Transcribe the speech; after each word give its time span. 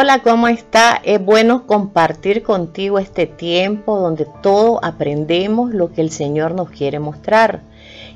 Hola, 0.00 0.20
¿cómo 0.22 0.48
está? 0.48 0.98
Es 1.04 1.22
bueno 1.22 1.66
compartir 1.66 2.42
contigo 2.42 2.98
este 2.98 3.26
tiempo 3.26 3.98
donde 3.98 4.26
todos 4.42 4.80
aprendemos 4.82 5.74
lo 5.74 5.92
que 5.92 6.00
el 6.00 6.10
Señor 6.10 6.52
nos 6.52 6.70
quiere 6.70 6.98
mostrar. 6.98 7.60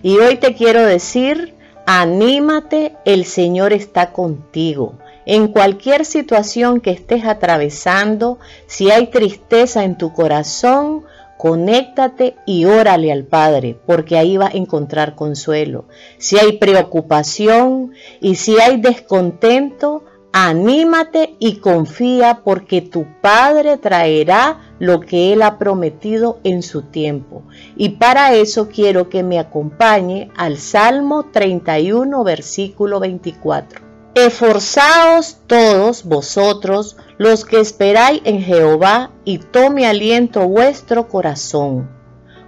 Y 0.02 0.16
hoy 0.16 0.36
te 0.36 0.54
quiero 0.54 0.82
decir, 0.86 1.52
anímate, 1.84 2.96
el 3.04 3.26
Señor 3.26 3.74
está 3.74 4.12
contigo. 4.12 4.94
En 5.26 5.48
cualquier 5.48 6.06
situación 6.06 6.80
que 6.80 6.90
estés 6.90 7.26
atravesando, 7.26 8.38
si 8.66 8.90
hay 8.90 9.08
tristeza 9.08 9.84
en 9.84 9.98
tu 9.98 10.14
corazón, 10.14 11.04
conéctate 11.36 12.36
y 12.46 12.64
órale 12.64 13.12
al 13.12 13.24
Padre, 13.24 13.76
porque 13.84 14.16
ahí 14.16 14.38
vas 14.38 14.54
a 14.54 14.56
encontrar 14.56 15.14
consuelo. 15.16 15.84
Si 16.16 16.38
hay 16.38 16.52
preocupación 16.56 17.92
y 18.22 18.36
si 18.36 18.58
hay 18.58 18.80
descontento, 18.80 20.03
Anímate 20.36 21.36
y 21.38 21.58
confía 21.58 22.40
porque 22.42 22.80
tu 22.80 23.06
Padre 23.20 23.76
traerá 23.76 24.58
lo 24.80 24.98
que 24.98 25.32
Él 25.32 25.42
ha 25.42 25.58
prometido 25.58 26.40
en 26.42 26.64
su 26.64 26.82
tiempo. 26.82 27.44
Y 27.76 27.90
para 27.90 28.34
eso 28.34 28.68
quiero 28.68 29.08
que 29.08 29.22
me 29.22 29.38
acompañe 29.38 30.32
al 30.36 30.58
Salmo 30.58 31.26
31, 31.30 32.24
versículo 32.24 32.98
24. 32.98 33.80
Esforzaos 34.16 35.38
todos 35.46 36.02
vosotros 36.02 36.96
los 37.16 37.44
que 37.44 37.60
esperáis 37.60 38.20
en 38.24 38.42
Jehová 38.42 39.12
y 39.24 39.38
tome 39.38 39.86
aliento 39.86 40.48
vuestro 40.48 41.06
corazón. 41.06 41.88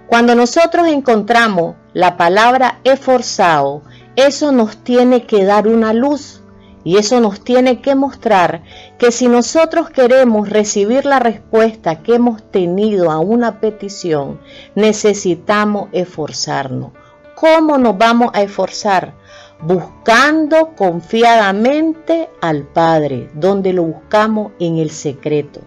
Cuando 0.07 0.35
nosotros 0.35 0.87
encontramos 0.87 1.77
la 1.93 2.17
palabra 2.17 2.81
esforzado, 2.83 3.83
eso 4.17 4.51
nos 4.51 4.75
tiene 4.83 5.25
que 5.25 5.45
dar 5.45 5.69
una 5.69 5.93
luz 5.93 6.41
y 6.87 6.95
eso 6.95 7.19
nos 7.19 7.43
tiene 7.43 7.81
que 7.81 7.95
mostrar 7.95 8.63
que 8.97 9.11
si 9.11 9.27
nosotros 9.27 9.89
queremos 9.89 10.47
recibir 10.49 11.05
la 11.05 11.19
respuesta 11.19 12.01
que 12.01 12.15
hemos 12.15 12.49
tenido 12.49 13.11
a 13.11 13.19
una 13.19 13.59
petición, 13.59 14.39
necesitamos 14.73 15.89
esforzarnos. 15.91 16.93
¿Cómo 17.35 17.77
nos 17.77 17.97
vamos 17.97 18.31
a 18.33 18.41
esforzar? 18.41 19.15
Buscando 19.59 20.75
confiadamente 20.77 22.29
al 22.39 22.63
Padre, 22.63 23.31
donde 23.33 23.73
lo 23.73 23.83
buscamos 23.83 24.53
en 24.57 24.77
el 24.77 24.89
secreto. 24.89 25.59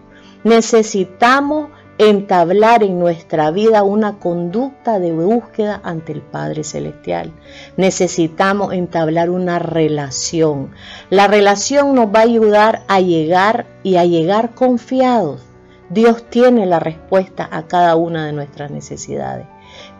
Necesitamos 0.43 1.69
entablar 2.09 2.83
en 2.83 2.99
nuestra 2.99 3.51
vida 3.51 3.83
una 3.83 4.19
conducta 4.19 4.99
de 4.99 5.13
búsqueda 5.13 5.83
ante 5.85 6.13
el 6.13 6.23
Padre 6.23 6.65
Celestial. 6.65 7.31
Necesitamos 7.77 8.73
entablar 8.73 9.29
una 9.29 9.59
relación. 9.59 10.71
La 11.11 11.27
relación 11.27 11.95
nos 11.95 12.07
va 12.07 12.21
a 12.21 12.23
ayudar 12.23 12.85
a 12.89 13.01
llegar 13.01 13.67
y 13.83 13.97
a 13.97 14.07
llegar 14.07 14.55
confiados. 14.55 15.43
Dios 15.91 16.25
tiene 16.31 16.65
la 16.65 16.79
respuesta 16.79 17.47
a 17.51 17.67
cada 17.67 17.97
una 17.97 18.25
de 18.25 18.33
nuestras 18.33 18.71
necesidades, 18.71 19.47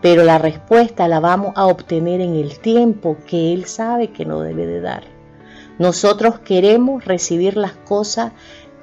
pero 0.01 0.23
la 0.23 0.39
respuesta 0.39 1.07
la 1.07 1.19
vamos 1.19 1.53
a 1.55 1.67
obtener 1.67 2.19
en 2.19 2.35
el 2.35 2.57
tiempo 2.59 3.17
que 3.27 3.53
Él 3.53 3.65
sabe 3.65 4.11
que 4.11 4.25
no 4.25 4.41
debe 4.41 4.65
de 4.65 4.81
dar. 4.81 5.03
Nosotros 5.77 6.39
queremos 6.39 7.05
recibir 7.05 7.57
las 7.57 7.73
cosas 7.73 8.31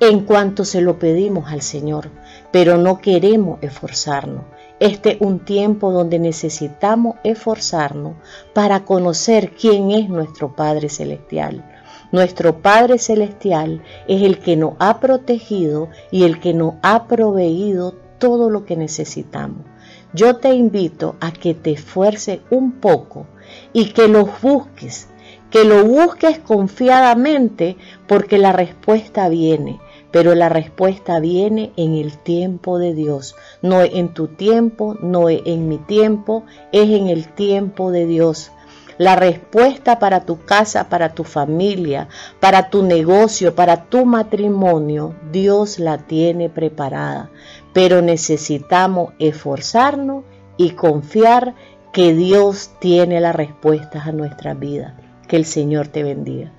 en 0.01 0.21
cuanto 0.21 0.65
se 0.65 0.81
lo 0.81 0.99
pedimos 0.99 1.51
al 1.51 1.63
Señor, 1.63 2.11
pero 2.53 2.79
no 2.79 2.99
queremos 2.99 3.59
esforzarnos. 3.63 4.45
Este 4.81 5.15
es 5.15 5.21
un 5.21 5.41
tiempo 5.41 5.91
donde 5.91 6.21
necesitamos 6.21 7.17
esforzarnos 7.25 8.15
para 8.55 8.85
conocer 8.85 9.51
quién 9.51 9.91
es 9.91 10.09
nuestro 10.09 10.55
Padre 10.55 10.89
Celestial. 10.89 11.65
Nuestro 12.13 12.63
Padre 12.63 12.99
Celestial 12.99 13.83
es 14.07 14.23
el 14.23 14.39
que 14.39 14.57
nos 14.57 14.75
ha 14.79 15.01
protegido 15.01 15.89
y 16.13 16.23
el 16.23 16.39
que 16.39 16.55
nos 16.55 16.75
ha 16.83 17.09
proveído 17.09 17.95
todo 18.19 18.51
lo 18.51 18.65
que 18.65 18.77
necesitamos. 18.77 19.67
Yo 20.15 20.37
te 20.37 20.55
invito 20.55 21.17
a 21.21 21.33
que 21.33 21.55
te 21.55 21.73
esfuerces 21.73 22.41
un 22.51 22.73
poco 22.73 23.27
y 23.73 23.87
que 23.91 24.07
los 24.07 24.41
busques, 24.41 25.09
que 25.51 25.65
lo 25.65 25.85
busques 25.85 26.39
confiadamente 26.39 27.77
porque 28.07 28.39
la 28.39 28.53
respuesta 28.53 29.29
viene 29.29 29.81
pero 30.11 30.35
la 30.35 30.49
respuesta 30.49 31.21
viene 31.21 31.73
en 31.77 31.95
el 31.95 32.19
tiempo 32.19 32.79
de 32.79 32.95
Dios. 32.95 33.35
No 33.63 33.83
es 33.83 33.95
en 33.95 34.15
tu 34.15 34.29
tiempo, 34.29 34.97
no 35.01 35.29
es 35.29 35.43
en 35.45 35.69
mi 35.69 35.79
tiempo, 35.79 36.45
es 36.73 36.89
en 36.89 37.09
el 37.09 37.29
tiempo 37.29 37.91
de 37.91 38.07
Dios. 38.07 38.51
La 38.97 39.15
respuesta 39.15 40.01
para 40.01 40.25
tu 40.27 40.45
casa, 40.45 40.89
para 40.89 41.11
tu 41.15 41.23
familia, 41.23 42.09
para 42.41 42.69
tu 42.69 42.83
negocio, 42.83 43.55
para 43.55 43.85
tu 43.85 44.05
matrimonio, 44.05 45.15
Dios 45.31 45.79
la 45.79 45.99
tiene 45.99 46.49
preparada. 46.49 47.31
Pero 47.73 48.03
necesitamos 48.03 49.13
esforzarnos 49.21 50.25
y 50.57 50.71
confiar 50.71 51.55
que 51.93 52.13
Dios 52.13 52.73
tiene 52.81 53.21
las 53.21 53.37
respuestas 53.37 54.09
a 54.09 54.13
nuestra 54.13 54.55
vida. 54.55 54.97
Que 55.29 55.37
el 55.37 55.45
Señor 55.45 55.87
te 55.87 56.03
bendiga. 56.03 56.53